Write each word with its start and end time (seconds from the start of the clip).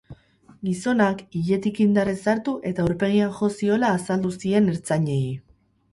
Gizonak 0.67 1.19
iletik 1.41 1.81
indarrez 1.85 2.17
hartu 2.33 2.55
eta 2.71 2.85
aurpegian 2.87 3.35
jo 3.41 3.53
ziola 3.61 3.95
azaldu 3.99 4.33
zien 4.41 4.73
ertzainei. 4.75 5.25